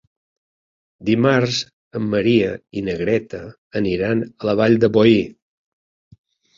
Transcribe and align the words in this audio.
Dimarts 1.09 1.59
en 2.01 2.09
Maria 2.15 2.49
i 2.79 2.85
na 2.89 2.97
Greta 3.05 3.45
aniran 3.83 4.27
a 4.35 4.53
la 4.53 4.61
Vall 4.65 4.83
de 4.85 4.95
Boí. 5.01 5.19